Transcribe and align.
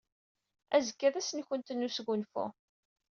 Azekka 0.75 1.09
d 1.13 1.15
ass-nwent 1.19 1.73
n 1.73 1.83
wesgunfu. 1.85 2.45